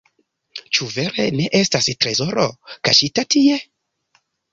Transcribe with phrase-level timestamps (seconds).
[0.77, 2.45] Ĉu vere ne estas trezoro,
[2.89, 3.59] kaŝita tie?